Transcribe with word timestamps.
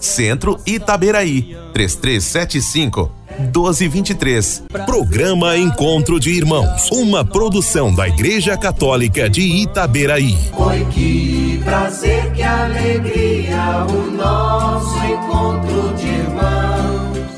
Centro 0.00 0.58
Itaberaí, 0.66 1.56
3375 1.72 3.18
1223. 3.38 4.64
Programa 4.84 5.56
Encontro 5.56 6.18
de 6.18 6.30
Irmãos, 6.30 6.90
uma 6.90 7.24
produção 7.24 7.94
da 7.94 8.08
Igreja 8.08 8.56
Católica 8.56 9.28
de 9.30 9.42
Itaberaí. 9.42 10.36
Oi, 10.56 10.86
que 10.90 11.60
prazer, 11.64 12.32
que 12.32 12.42
alegria, 12.42 13.86
o 13.88 14.10
nosso 14.10 14.96
encontro 15.04 15.94
de 15.94 16.06
irmãos. 16.06 17.28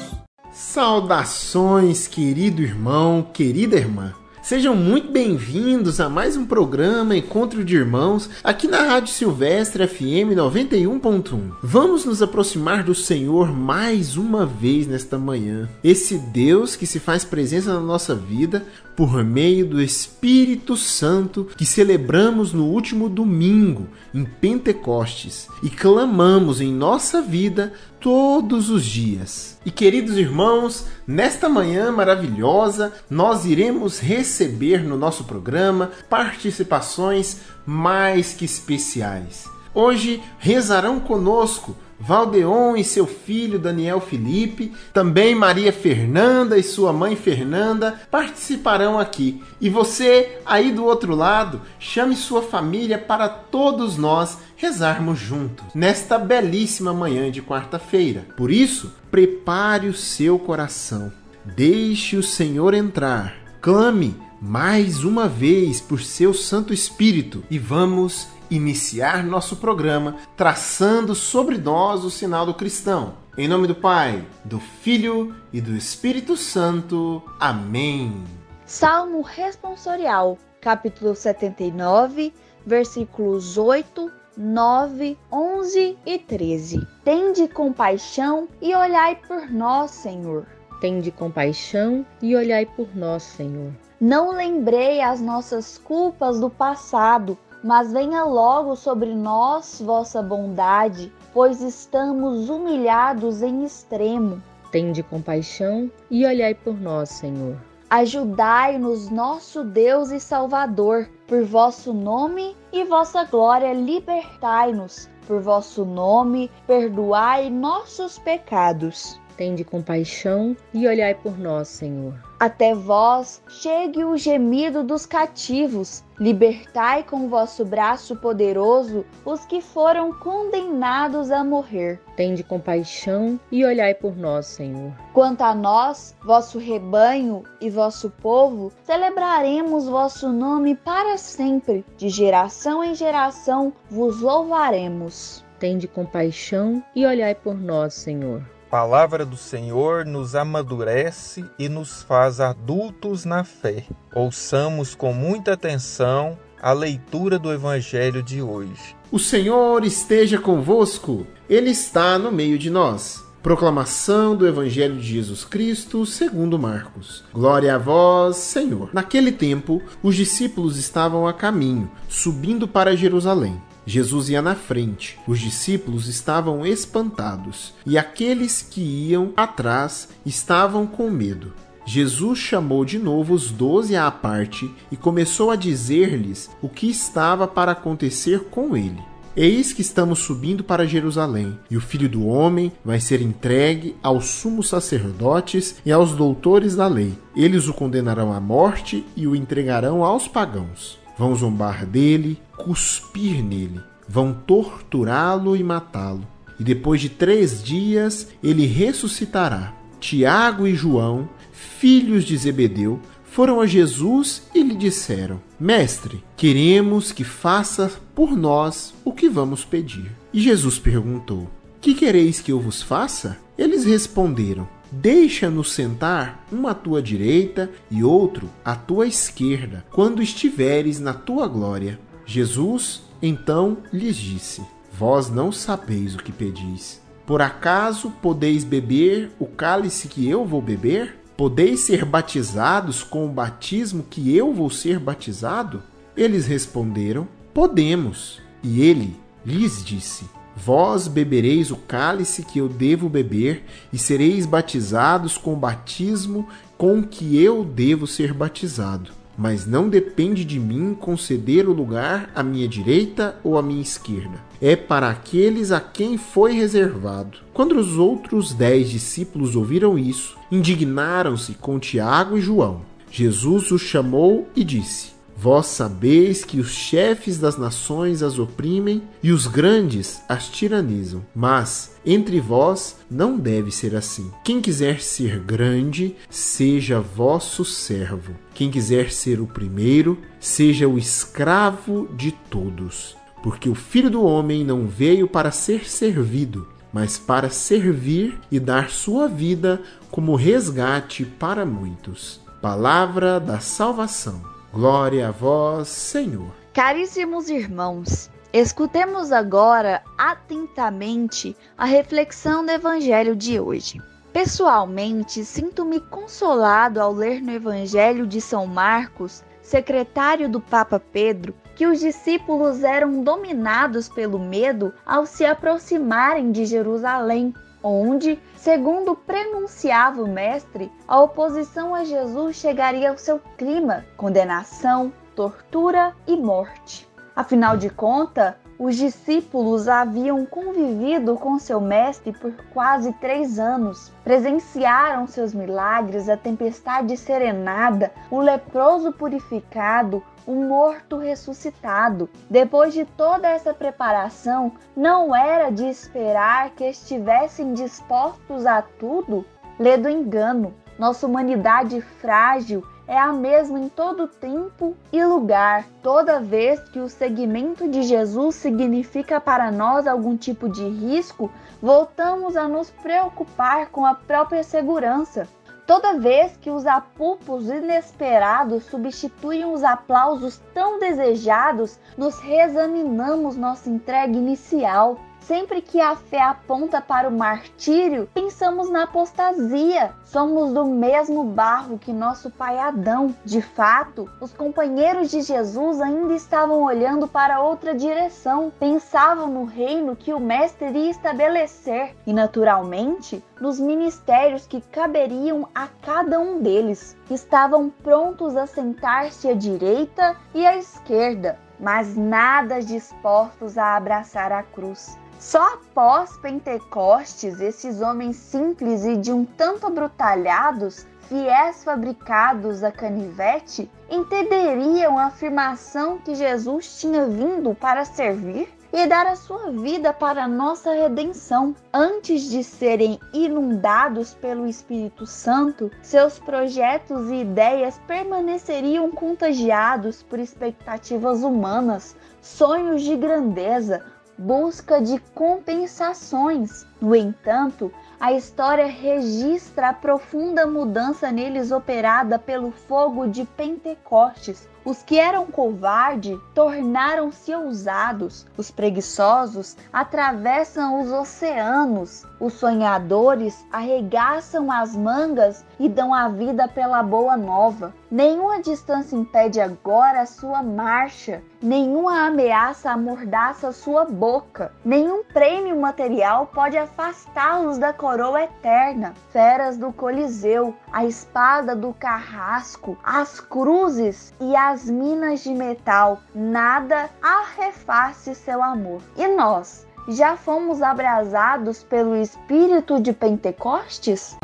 Saudações, 0.53 2.07
querido 2.07 2.63
irmão, 2.63 3.27
querida 3.33 3.77
irmã. 3.77 4.15
Sejam 4.51 4.75
muito 4.75 5.13
bem-vindos 5.13 6.01
a 6.01 6.09
mais 6.09 6.37
um 6.37 6.45
programa 6.45 7.17
Encontro 7.17 7.65
de 7.65 7.77
Irmãos 7.77 8.29
aqui 8.43 8.67
na 8.67 8.83
Rádio 8.83 9.15
Silvestre 9.15 9.87
FM 9.87 10.35
91.1. 10.35 11.53
Vamos 11.63 12.05
nos 12.05 12.21
aproximar 12.21 12.83
do 12.83 12.93
Senhor 12.93 13.53
mais 13.57 14.17
uma 14.17 14.45
vez 14.45 14.89
nesta 14.89 15.17
manhã. 15.17 15.69
Esse 15.85 16.19
Deus 16.19 16.75
que 16.75 16.85
se 16.85 16.99
faz 16.99 17.25
presença 17.25 17.73
na 17.73 17.79
nossa 17.79 18.13
vida 18.13 18.67
por 18.97 19.23
meio 19.23 19.65
do 19.65 19.81
Espírito 19.81 20.77
Santo 20.77 21.47
que 21.57 21.65
celebramos 21.65 22.53
no 22.53 22.67
último 22.67 23.09
domingo, 23.09 23.87
em 24.13 24.25
Pentecostes, 24.25 25.47
e 25.63 25.71
clamamos 25.71 26.61
em 26.61 26.73
nossa 26.73 27.23
vida 27.23 27.73
todos 28.01 28.69
os 28.69 28.85
dias. 28.85 29.59
E 29.65 29.71
queridos 29.71 30.17
irmãos, 30.17 30.87
nesta 31.11 31.49
manhã 31.49 31.91
maravilhosa, 31.91 32.93
nós 33.11 33.45
iremos 33.45 33.99
receber 33.99 34.85
no 34.85 34.97
nosso 34.97 35.25
programa 35.25 35.91
participações 36.09 37.39
mais 37.67 38.33
que 38.33 38.45
especiais. 38.45 39.45
Hoje 39.75 40.23
rezarão 40.39 41.01
conosco 41.01 41.77
Valdeon 42.01 42.77
e 42.77 42.83
seu 42.83 43.07
filho 43.07 43.59
Daniel 43.59 44.01
Felipe, 44.01 44.73
também 44.93 45.35
Maria 45.35 45.73
Fernanda 45.73 46.57
e 46.57 46.63
sua 46.63 46.93
mãe 46.93 47.15
Fernanda 47.15 48.01
participarão 48.11 48.99
aqui. 48.99 49.43
E 49.61 49.69
você, 49.69 50.39
aí 50.47 50.73
do 50.73 50.85
outro 50.85 51.15
lado, 51.15 51.61
chame 51.79 52.17
sua 52.17 52.43
família 52.43 52.99
para 52.99 53.29
todos 53.29 53.99
nós 53.99 54.39
rezarmos 54.57 55.19
juntos 55.19 55.67
nesta 55.75 56.19
belíssima 56.19 56.95
manhã 56.95 57.31
de 57.31 57.43
quarta-feira. 57.43 58.27
Por 58.37 58.51
isso, 58.51 58.95
prepare 59.11 59.89
o 59.89 59.95
seu 59.95 60.39
coração. 60.39 61.13
Deixe 61.45 62.17
o 62.17 62.23
Senhor 62.23 62.73
entrar. 62.73 63.35
Clame 63.61 64.17
mais 64.41 65.05
uma 65.05 65.29
vez 65.29 65.83
por 65.83 66.01
seu 66.01 66.33
Santo 66.33 66.73
Espírito 66.73 67.45
e 67.51 67.59
vamos 67.59 68.27
iniciar 68.51 69.23
nosso 69.23 69.57
programa 69.57 70.17
traçando 70.37 71.15
sobre 71.15 71.57
nós 71.57 72.05
o 72.05 72.11
sinal 72.11 72.45
do 72.45 72.55
cristão. 72.55 73.15
Em 73.39 73.47
nome 73.47 73.67
do 73.67 73.75
Pai, 73.75 74.27
do 74.45 74.59
Filho 74.59 75.35
e 75.53 75.61
do 75.61 75.75
Espírito 75.77 76.37
Santo. 76.37 77.23
Amém. 77.39 78.25
Salmo 78.67 79.23
responsorial, 79.23 80.37
capítulo 80.61 81.15
79, 81.15 82.35
versículos 82.67 83.57
8, 83.57 84.11
9, 84.37 85.19
11 85.33 85.99
e 86.05 86.19
13. 86.19 86.87
Tende 87.05 87.49
compaixão 87.49 88.49
e 88.61 88.75
olhai 88.75 89.17
por 89.17 89.51
nós, 89.51 89.91
Senhor. 89.91 90.47
Tende 90.81 91.11
compaixão 91.11 92.07
e 92.23 92.35
olhai 92.35 92.65
por 92.65 92.89
nós, 92.97 93.23
Senhor. 93.23 93.73
Não 94.01 94.31
lembrei 94.31 95.03
as 95.03 95.21
nossas 95.21 95.77
culpas 95.77 96.41
do 96.41 96.49
passado, 96.49 97.37
mas 97.63 97.93
venha 97.93 98.25
logo 98.25 98.75
sobre 98.77 99.15
nós 99.15 99.81
vossa 99.85 100.23
bondade, 100.23 101.13
pois 101.33 101.61
estamos 101.61 102.49
humilhados 102.49 103.43
em 103.43 103.65
extremo. 103.65 104.43
Tende 104.71 105.03
compaixão 105.03 105.91
e 106.11 106.25
olhai 106.25 106.55
por 106.55 106.81
nós, 106.81 107.11
Senhor. 107.11 107.57
Ajudai-nos, 107.91 109.11
nosso 109.11 109.65
Deus 109.65 110.13
e 110.13 110.21
Salvador, 110.21 111.09
por 111.27 111.45
vosso 111.45 111.93
nome 111.93 112.57
e 112.73 112.85
vossa 112.85 113.25
glória, 113.25 113.73
libertai-nos. 113.73 115.09
Por 115.27 115.41
vosso 115.41 115.85
nome, 115.85 116.49
perdoai 116.67 117.51
nossos 117.51 118.19
pecados. 118.19 119.21
Tende 119.37 119.65
compaixão 119.65 120.57
e 120.73 120.87
olhai 120.87 121.15
por 121.15 121.37
nós, 121.37 121.67
Senhor. 121.67 122.30
Até 122.41 122.75
vós 122.75 123.43
chegue 123.51 124.03
o 124.03 124.17
gemido 124.17 124.83
dos 124.83 125.05
cativos. 125.05 126.03
Libertai 126.19 127.03
com 127.03 127.29
vosso 127.29 127.67
braço 127.67 128.17
poderoso 128.17 129.05
os 129.27 129.45
que 129.45 129.61
foram 129.61 130.11
condenados 130.11 131.31
a 131.31 131.45
morrer. 131.45 132.01
Tende 132.17 132.43
compaixão 132.43 133.39
e 133.53 133.63
olhai 133.63 133.93
por 133.93 134.17
nós, 134.17 134.47
Senhor. 134.47 134.91
Quanto 135.13 135.43
a 135.43 135.55
nós, 135.55 136.17
vosso 136.25 136.59
rebanho 136.59 137.45
e 137.61 137.69
vosso 137.69 138.09
povo, 138.09 138.73
celebraremos 138.85 139.87
vosso 139.87 140.33
nome 140.33 140.75
para 140.75 141.19
sempre. 141.19 141.85
De 141.99 142.09
geração 142.09 142.83
em 142.83 142.95
geração 142.95 143.71
vos 143.91 144.23
louvaremos. 144.23 145.45
Tende 145.59 145.87
compaixão 145.87 146.83
e 146.97 147.05
olhai 147.05 147.35
por 147.35 147.55
nós, 147.55 147.93
Senhor 147.93 148.43
palavra 148.71 149.27
do 149.27 149.37
Senhor 149.37 150.07
nos 150.07 150.37
amadurece 150.37 151.45
e 151.59 151.69
nos 151.69 152.05
faz 152.05 152.39
adultos 152.39 153.25
na 153.25 153.43
fé. 153.43 153.85
Ouçamos 154.15 154.95
com 154.95 155.13
muita 155.13 155.55
atenção 155.55 156.39
a 156.63 156.73
leitura 156.73 157.37
do 157.37 157.53
Evangelho 157.53 158.23
de 158.23 158.41
hoje. 158.41 158.95
O 159.11 159.19
Senhor 159.19 159.85
esteja 159.85 160.39
convosco, 160.39 161.27
Ele 161.49 161.71
está 161.71 162.17
no 162.17 162.31
meio 162.31 162.57
de 162.57 162.71
nós. 162.71 163.25
Proclamação 163.43 164.37
do 164.37 164.47
Evangelho 164.47 164.97
de 164.97 165.15
Jesus 165.15 165.45
Cristo 165.45 166.07
segundo 166.07 166.59
Marcos. 166.59 167.25
Glória 167.33 167.75
a 167.75 167.79
vós, 167.79 168.37
Senhor. 168.37 168.91
Naquele 168.93 169.33
tempo, 169.33 169.83
os 170.03 170.15
discípulos 170.15 170.77
estavam 170.77 171.27
a 171.27 171.33
caminho, 171.33 171.91
subindo 172.09 172.69
para 172.69 172.97
Jerusalém. 172.97 173.61
Jesus 173.91 174.29
ia 174.29 174.41
na 174.41 174.55
frente, 174.55 175.19
os 175.27 175.41
discípulos 175.41 176.07
estavam 176.07 176.65
espantados 176.65 177.75
e 177.85 177.99
aqueles 177.99 178.63
que 178.63 178.81
iam 178.81 179.33
atrás 179.37 180.09
estavam 180.25 180.87
com 180.87 181.11
medo. 181.11 181.53
Jesus 181.85 182.39
chamou 182.39 182.85
de 182.85 183.01
novo 183.01 183.35
os 183.35 183.51
doze 183.51 183.97
à 183.97 184.09
parte 184.09 184.71
e 184.93 184.97
começou 184.97 185.51
a 185.51 185.57
dizer-lhes 185.57 186.49
o 186.63 186.69
que 186.69 186.89
estava 186.89 187.49
para 187.49 187.73
acontecer 187.73 188.45
com 188.45 188.77
ele. 188.77 189.03
Eis 189.37 189.73
que 189.73 189.81
estamos 189.81 190.21
subindo 190.21 190.63
para 190.63 190.87
Jerusalém, 190.87 191.59
e 191.69 191.77
o 191.77 191.81
filho 191.81 192.09
do 192.09 192.27
homem 192.29 192.71
vai 192.85 193.01
ser 193.01 193.21
entregue 193.21 193.97
aos 194.03 194.27
sumos 194.27 194.69
sacerdotes 194.69 195.77
e 195.85 195.91
aos 195.91 196.13
doutores 196.13 196.77
da 196.77 196.87
lei. 196.87 197.19
Eles 197.35 197.67
o 197.67 197.75
condenarão 197.75 198.33
à 198.33 198.41
morte 198.41 199.05
e 199.17 199.27
o 199.27 199.35
entregarão 199.35 200.05
aos 200.05 200.29
pagãos. 200.29 201.01
Vão 201.21 201.37
zombar 201.37 201.85
dele, 201.85 202.41
cuspir 202.57 203.45
nele, 203.45 203.79
vão 204.09 204.33
torturá-lo 204.33 205.55
e 205.55 205.63
matá-lo. 205.63 206.27
E 206.59 206.65
depois 206.65 206.99
de 206.99 207.11
três 207.11 207.63
dias 207.63 208.29
ele 208.43 208.65
ressuscitará. 208.65 209.75
Tiago 210.01 210.67
e 210.67 210.75
João, 210.75 211.29
filhos 211.53 212.25
de 212.25 212.35
Zebedeu, 212.39 212.99
foram 213.23 213.61
a 213.61 213.67
Jesus 213.67 214.45
e 214.55 214.63
lhe 214.63 214.75
disseram: 214.75 215.43
Mestre, 215.61 216.25
queremos 216.39 217.13
que 217.13 217.23
faça 217.23 217.93
por 218.15 218.35
nós 218.35 218.95
o 219.05 219.13
que 219.13 219.29
vamos 219.29 219.63
pedir. 219.63 220.11
E 220.33 220.41
Jesus 220.41 220.79
perguntou: 220.79 221.51
Que 221.83 221.93
quereis 221.93 222.41
que 222.41 222.51
eu 222.51 222.59
vos 222.59 222.81
faça? 222.81 223.37
Eles 223.59 223.85
responderam: 223.85 224.67
Deixa-nos 224.93 225.73
sentar, 225.73 226.45
um 226.53 226.67
à 226.67 226.75
tua 226.75 227.01
direita 227.01 227.71
e 227.91 228.03
outro 228.03 228.51
à 228.65 228.75
tua 228.75 229.07
esquerda, 229.07 229.85
quando 229.91 230.23
estiveres 230.23 230.99
na 230.99 231.15
tua 231.15 231.47
glória. 231.47 231.99
Jesus 232.27 233.03
então 233.23 233.79
lhes 233.93 234.17
disse: 234.17 234.63
Vós 234.93 235.31
não 235.31 235.53
sabeis 235.53 236.15
o 236.15 236.19
que 236.19 236.33
pedis. 236.33 237.01
Por 237.25 237.41
acaso 237.41 238.11
podeis 238.21 238.65
beber 238.65 239.31
o 239.39 239.47
cálice 239.47 240.09
que 240.09 240.29
eu 240.29 240.45
vou 240.45 240.61
beber? 240.61 241.19
Podeis 241.37 241.81
ser 241.81 242.05
batizados 242.05 243.03
com 243.03 243.25
o 243.25 243.29
batismo 243.29 244.03
que 244.03 244.37
eu 244.37 244.53
vou 244.53 244.69
ser 244.69 244.99
batizado? 244.99 245.83
Eles 246.17 246.47
responderam: 246.47 247.29
Podemos. 247.55 248.41
E 248.63 248.83
ele 248.83 249.17
lhes 249.47 249.85
disse: 249.85 250.25
Vós 250.65 251.09
bebereis 251.09 251.71
o 251.71 251.77
cálice 251.77 252.43
que 252.43 252.59
eu 252.59 252.69
devo 252.69 253.09
beber, 253.09 253.65
e 253.91 253.97
sereis 253.97 254.45
batizados 254.45 255.39
com 255.39 255.55
o 255.55 255.57
batismo 255.57 256.47
com 256.77 257.03
que 257.03 257.43
eu 257.43 257.65
devo 257.65 258.07
ser 258.07 258.35
batizado. 258.35 259.11
Mas 259.39 259.65
não 259.65 259.89
depende 259.89 260.45
de 260.45 260.61
mim 260.61 260.95
conceder 260.95 261.67
o 261.67 261.73
lugar 261.73 262.31
à 262.35 262.43
minha 262.43 262.69
direita 262.69 263.39
ou 263.43 263.57
à 263.57 263.63
minha 263.63 263.81
esquerda. 263.81 264.39
É 264.61 264.77
para 264.77 265.09
aqueles 265.09 265.73
a 265.73 265.81
quem 265.81 266.19
foi 266.19 266.53
reservado. 266.53 267.39
Quando 267.55 267.79
os 267.79 267.97
outros 267.97 268.53
dez 268.53 268.91
discípulos 268.91 269.57
ouviram 269.57 269.99
isso, 269.99 270.37
indignaram-se 270.53 271.55
com 271.55 271.79
Tiago 271.79 272.37
e 272.37 272.41
João. 272.41 272.83
Jesus 273.11 273.71
os 273.71 273.81
chamou 273.81 274.47
e 274.55 274.63
disse: 274.63 275.13
Vós 275.43 275.69
sabeis 275.69 276.45
que 276.45 276.61
os 276.61 276.69
chefes 276.69 277.39
das 277.39 277.57
nações 277.57 278.23
as 278.23 278.39
oprimem 278.39 279.03
e 279.23 279.33
os 279.33 279.47
grandes 279.47 280.21
as 280.29 280.49
tiranizam. 280.49 281.25
Mas 281.35 281.97
entre 282.05 282.39
vós 282.39 282.99
não 283.11 283.39
deve 283.39 283.71
ser 283.71 283.97
assim. 283.97 284.31
Quem 284.45 284.61
quiser 284.61 285.01
ser 285.01 285.41
grande, 285.41 286.15
seja 286.29 287.01
vosso 287.01 287.65
servo. 287.65 288.35
Quem 288.53 288.71
quiser 288.71 289.11
ser 289.11 289.41
o 289.41 289.47
primeiro, 289.47 290.19
seja 290.39 290.87
o 290.87 290.99
escravo 290.99 292.07
de 292.15 292.33
todos. 292.51 293.17
Porque 293.43 293.71
o 293.71 293.75
filho 293.75 294.11
do 294.11 294.23
homem 294.23 294.63
não 294.63 294.87
veio 294.87 295.27
para 295.27 295.51
ser 295.51 295.89
servido, 295.89 296.69
mas 296.93 297.17
para 297.17 297.49
servir 297.49 298.39
e 298.53 298.61
dar 298.61 298.91
sua 298.91 299.27
vida 299.27 299.81
como 300.11 300.37
resgate 300.37 301.25
para 301.25 301.65
muitos. 301.65 302.43
Palavra 302.61 303.41
da 303.41 303.59
salvação. 303.59 304.50
Glória 304.73 305.27
a 305.27 305.31
vós, 305.33 305.89
Senhor. 305.89 306.53
Caríssimos 306.73 307.51
irmãos, 307.51 308.31
escutemos 308.53 309.33
agora 309.33 310.01
atentamente 310.17 311.57
a 311.77 311.85
reflexão 311.85 312.65
do 312.65 312.71
Evangelho 312.71 313.35
de 313.35 313.59
hoje. 313.59 314.01
Pessoalmente, 314.33 315.45
sinto-me 315.45 315.99
consolado 315.99 317.01
ao 317.01 317.13
ler 317.13 317.43
no 317.43 317.51
Evangelho 317.51 318.29
de 318.29 318.41
São 318.41 318.65
Marcos, 318.65 319.43
secretário 319.61 320.49
do 320.49 320.61
Papa 320.61 321.01
Pedro, 321.01 321.53
que 321.75 321.85
os 321.85 321.99
discípulos 321.99 322.85
eram 322.85 323.25
dominados 323.25 324.09
pelo 324.09 324.39
medo 324.39 324.95
ao 325.05 325.27
se 325.27 325.45
aproximarem 325.45 326.53
de 326.53 326.65
Jerusalém 326.65 327.53
onde, 327.83 328.39
segundo 328.57 329.15
prenunciava 329.15 330.23
o 330.23 330.29
mestre, 330.29 330.91
a 331.07 331.21
oposição 331.21 331.95
a 331.95 332.05
Jesus 332.05 332.57
chegaria 332.57 333.11
ao 333.11 333.19
seu 333.19 333.41
clima, 333.57 334.05
condenação, 334.17 335.13
tortura 335.35 336.15
e 336.27 336.37
morte. 336.37 337.09
Afinal 337.35 337.77
de 337.77 337.89
contas, 337.89 338.55
os 338.79 338.97
discípulos 338.97 339.89
haviam 339.89 340.47
convivido 340.47 341.37
com 341.37 341.59
seu 341.59 341.83
mestre 341.83 342.33
por 342.33 342.51
quase 342.73 343.13
três 343.13 343.59
anos. 343.59 344.11
Presenciaram 344.25 345.27
seus 345.27 345.53
milagres, 345.53 346.31
a 346.31 346.37
tempestade 346.37 347.15
serenada, 347.15 348.11
o 348.31 348.41
leproso 348.41 349.13
purificado, 349.13 350.23
o 350.47 350.55
morto 350.55 351.17
ressuscitado. 351.17 352.29
Depois 352.49 352.93
de 352.93 353.05
toda 353.05 353.49
essa 353.49 353.75
preparação, 353.75 354.73
não 354.97 355.35
era 355.35 355.71
de 355.71 355.89
esperar 355.89 356.71
que 356.71 356.85
estivessem 356.85 357.75
dispostos 357.75 358.67
a 358.67 358.83
tudo? 358.83 359.45
Lê 359.79 359.97
do 359.97 360.09
engano. 360.09 360.75
Nossa 360.99 361.27
humanidade 361.27 362.01
frágil 362.01 362.85
é 363.11 363.19
a 363.19 363.33
mesma 363.33 363.81
em 363.81 363.89
todo 363.89 364.29
tempo 364.29 364.97
e 365.13 365.25
lugar. 365.25 365.85
Toda 366.01 366.39
vez 366.39 366.79
que 366.91 367.01
o 367.01 367.09
seguimento 367.09 367.89
de 367.89 368.03
Jesus 368.03 368.55
significa 368.55 369.41
para 369.41 369.73
nós 369.73 370.07
algum 370.07 370.37
tipo 370.37 370.69
de 370.69 370.89
risco, 370.89 371.51
voltamos 371.83 372.57
a 372.57 372.69
nos 372.69 372.89
preocupar 372.91 373.89
com 373.89 374.07
a 374.07 374.15
própria 374.15 374.63
segurança. 374.63 375.49
Toda 375.91 376.21
vez 376.21 376.57
que 376.57 376.71
os 376.71 376.87
apupos 376.87 377.69
inesperados 377.69 378.85
substituem 378.85 379.65
os 379.65 379.83
aplausos 379.83 380.63
tão 380.73 381.01
desejados, 381.01 381.99
nos 382.17 382.39
reexaminamos 382.39 383.57
nossa 383.57 383.91
entrega 383.91 384.33
inicial. 384.33 385.19
Sempre 385.51 385.83
que 385.83 386.01
a 386.01 386.15
fé 386.15 386.41
aponta 386.41 387.01
para 387.01 387.29
o 387.29 387.33
martírio, 387.33 388.29
pensamos 388.33 388.89
na 388.89 389.03
apostasia. 389.03 390.13
Somos 390.23 390.73
do 390.73 390.85
mesmo 390.85 391.43
barro 391.43 391.99
que 391.99 392.13
nosso 392.13 392.51
pai 392.51 392.79
Adão. 392.79 393.35
De 393.45 393.61
fato, 393.61 394.31
os 394.41 394.53
companheiros 394.53 395.29
de 395.29 395.43
Jesus 395.43 396.01
ainda 396.01 396.35
estavam 396.35 396.85
olhando 396.85 397.27
para 397.27 397.61
outra 397.61 397.93
direção. 397.97 398.73
Pensavam 398.79 399.49
no 399.49 399.65
reino 399.65 400.15
que 400.15 400.33
o 400.33 400.39
Mestre 400.39 400.87
iria 400.87 401.11
estabelecer 401.11 402.15
e, 402.25 402.33
naturalmente, 402.33 403.43
nos 403.61 403.81
ministérios 403.81 404.69
que 404.69 404.81
caberiam 404.81 405.69
a 405.75 405.89
cada 405.89 406.39
um 406.39 406.61
deles. 406.61 407.17
Estavam 407.29 407.91
prontos 407.91 408.57
a 408.57 408.69
sentar-se 408.69 409.49
à 409.49 409.55
direita 409.55 410.37
e 410.55 410.65
à 410.65 410.77
esquerda, 410.77 411.59
mas 411.81 412.17
nada 412.17 412.81
dispostos 412.81 413.77
a 413.77 413.97
abraçar 413.97 414.53
a 414.53 414.63
cruz. 414.63 415.19
Só 415.41 415.73
após 415.73 416.37
Pentecostes, 416.37 417.61
esses 417.61 418.03
homens 418.03 418.37
simples 418.37 419.07
e 419.07 419.17
de 419.17 419.33
um 419.33 419.47
tanto 419.47 419.87
abrutalhados, 419.87 421.07
fiéis 421.31 421.83
fabricados 421.83 422.85
a 422.85 422.93
canivete, 422.93 423.91
entenderiam 424.11 425.19
a 425.19 425.29
afirmação 425.29 426.19
que 426.19 426.35
Jesus 426.35 427.01
tinha 427.01 427.25
vindo 427.25 427.75
para 427.75 428.05
servir 428.05 428.69
e 428.93 429.07
dar 429.07 429.27
a 429.27 429.35
sua 429.35 429.71
vida 429.71 430.13
para 430.13 430.45
a 430.45 430.49
nossa 430.49 430.93
redenção. 430.93 431.75
Antes 431.91 432.43
de 432.43 432.63
serem 432.63 433.19
inundados 433.33 434.35
pelo 434.35 434.67
Espírito 434.67 435.25
Santo, 435.25 435.91
seus 436.03 436.39
projetos 436.39 437.31
e 437.31 437.37
ideias 437.37 437.99
permaneceriam 438.07 439.11
contagiados 439.11 440.23
por 440.23 440.39
expectativas 440.39 441.43
humanas, 441.43 442.15
sonhos 442.43 443.01
de 443.01 443.17
grandeza, 443.17 444.05
busca 444.41 445.03
de 445.03 445.19
compensações. 445.35 446.87
No 446.99 447.15
entanto, 447.15 447.93
a 448.19 448.33
história 448.33 448.87
registra 448.87 449.91
a 449.91 449.93
profunda 449.93 450.67
mudança 450.67 451.31
neles 451.31 451.71
operada 451.71 452.39
pelo 452.39 452.71
fogo 452.71 453.27
de 453.27 453.45
Pentecostes. 453.45 454.67
Os 454.83 455.03
que 455.03 455.19
eram 455.19 455.45
covardes 455.47 456.39
tornaram-se 456.55 457.55
ousados, 457.55 458.47
os 458.57 458.71
preguiçosos 458.71 459.77
atravessam 459.93 461.03
os 461.03 461.13
oceanos, 461.13 462.25
os 462.41 462.55
sonhadores 462.55 463.65
arregaçam 463.71 464.73
as 464.73 464.97
mangas 464.97 465.65
e 465.79 465.89
dão 465.89 466.15
a 466.15 466.29
vida 466.29 466.67
pela 466.67 467.03
boa 467.03 467.37
nova. 467.37 467.95
Nenhuma 468.11 468.61
distância 468.61 469.15
impede 469.15 469.61
agora 469.61 470.23
a 470.23 470.27
sua 470.27 470.63
marcha, 470.63 471.43
nenhuma 471.63 472.27
ameaça 472.27 472.91
amordaça 472.91 473.71
sua 473.71 474.05
boca, 474.05 474.73
nenhum 474.85 475.23
prêmio 475.23 475.79
material 475.79 476.47
pode 476.47 476.77
afastá-los 476.77 477.79
da 477.79 477.93
coroa 477.93 478.43
eterna. 478.43 479.15
Feras 479.29 479.77
do 479.77 479.93
Coliseu, 479.93 480.75
a 480.91 481.05
espada 481.05 481.77
do 481.77 481.93
carrasco, 481.93 482.97
as 483.05 483.39
cruzes 483.39 484.35
e 484.41 484.57
as 484.57 484.91
minas 484.91 485.41
de 485.41 485.55
metal, 485.55 486.19
nada 486.35 487.11
arreface 487.23 488.35
seu 488.35 488.61
amor. 488.63 489.03
E 489.17 489.29
nós, 489.29 489.87
já 490.09 490.37
fomos 490.37 490.83
abrasados 490.83 491.83
pelo 491.83 492.17
espírito 492.17 493.01
de 493.01 493.13
Pentecostes? 493.13 494.37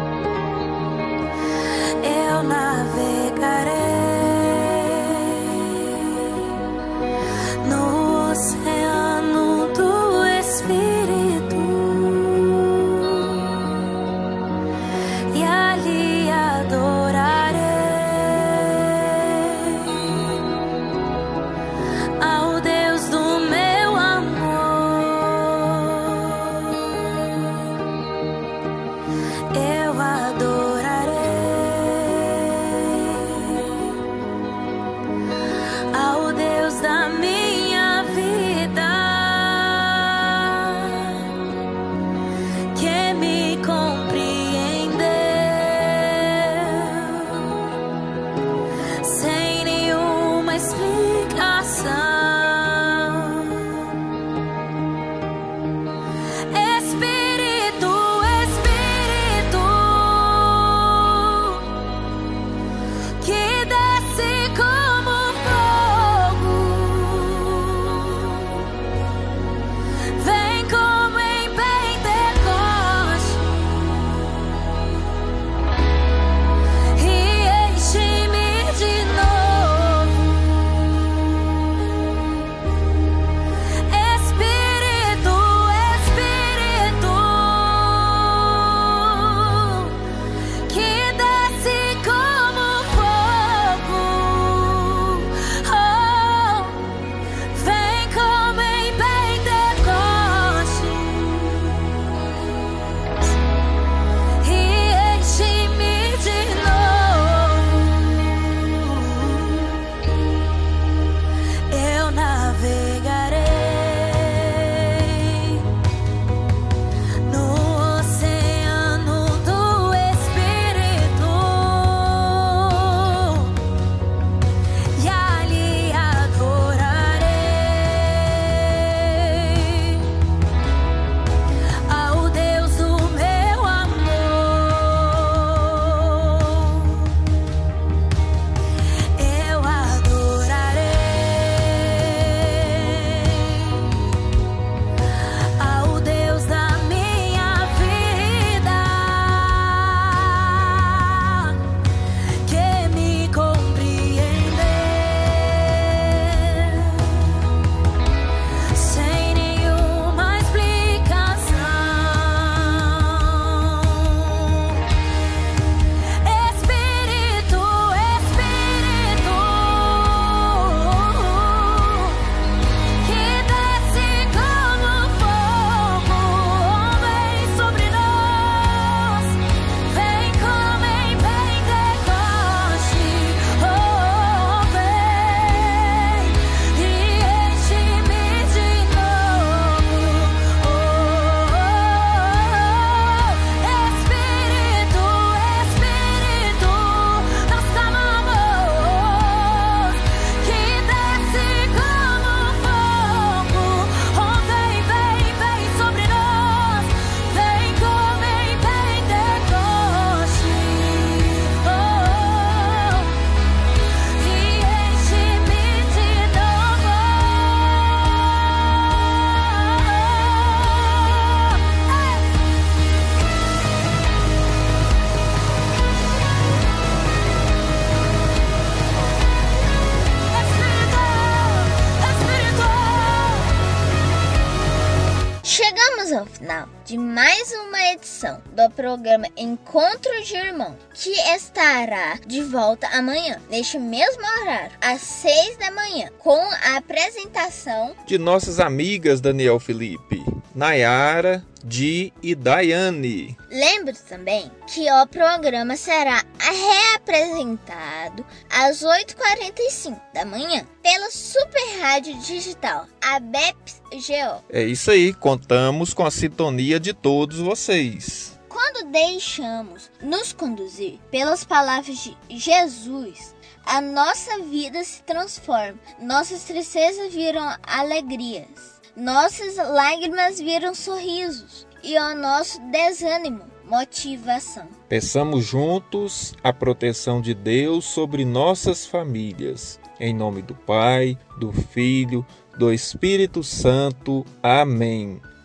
Chegamos 235.46 236.12
ao 236.12 236.26
final 236.26 236.75
de 236.86 236.96
mais 236.96 237.50
uma 237.50 237.82
edição 237.92 238.40
do 238.52 238.70
programa 238.70 239.26
Encontro 239.36 240.22
de 240.22 240.36
Irmão, 240.36 240.78
que 240.94 241.10
estará 241.34 242.16
de 242.24 242.44
volta 242.44 242.86
amanhã, 242.96 243.42
neste 243.50 243.76
mesmo 243.76 244.22
horário, 244.40 244.70
às 244.80 245.00
seis 245.00 245.56
da 245.56 245.72
manhã, 245.72 246.10
com 246.18 246.38
a 246.38 246.76
apresentação 246.76 247.92
de 248.06 248.16
nossas 248.18 248.60
amigas 248.60 249.20
Daniel 249.20 249.58
Felipe, 249.58 250.24
Nayara, 250.54 251.44
Di 251.64 252.12
e 252.22 252.36
Daiane. 252.36 253.36
Lembre 253.50 253.94
também 254.08 254.48
que 254.72 254.88
o 254.88 255.06
programa 255.08 255.76
será 255.76 256.22
reapresentado 256.38 258.24
às 258.48 258.82
8h45 258.82 260.00
da 260.14 260.24
manhã 260.24 260.64
pela 260.82 261.10
Super 261.10 261.80
Rádio 261.80 262.16
Digital, 262.20 262.86
a 263.02 263.18
BEPS 263.18 263.82
GO. 263.90 264.44
É 264.48 264.62
isso 264.62 264.90
aí, 264.90 265.12
contamos 265.12 265.92
com 265.92 266.04
a 266.04 266.10
sintonia 266.10 266.75
de 266.78 266.92
todos 266.92 267.38
vocês. 267.38 268.38
Quando 268.48 268.90
deixamos 268.90 269.90
nos 270.02 270.32
conduzir 270.32 270.98
pelas 271.10 271.44
palavras 271.44 271.98
de 271.98 272.16
Jesus, 272.30 273.34
a 273.64 273.80
nossa 273.80 274.38
vida 274.44 274.82
se 274.84 275.02
transforma, 275.02 275.78
nossas 276.00 276.44
tristezas 276.44 277.12
viram 277.12 277.54
alegrias, 277.62 278.80
nossas 278.96 279.56
lágrimas 279.56 280.40
viram 280.40 280.74
sorrisos 280.74 281.66
e 281.82 281.98
o 281.98 282.14
nosso 282.14 282.60
desânimo 282.70 283.44
motivação. 283.66 284.68
Peçamos 284.88 285.44
juntos 285.44 286.34
a 286.42 286.52
proteção 286.52 287.20
de 287.20 287.34
Deus 287.34 287.84
sobre 287.84 288.24
nossas 288.24 288.86
famílias. 288.86 289.78
Em 289.98 290.14
nome 290.14 290.42
do 290.42 290.54
Pai, 290.54 291.18
do 291.38 291.52
Filho, 291.52 292.24
do 292.58 292.72
Espírito 292.72 293.42
Santo. 293.42 294.24
Amém. 294.42 295.20